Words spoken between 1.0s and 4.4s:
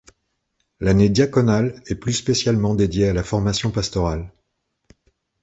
diaconale est plus spécialement dédiée à la formation pastorale.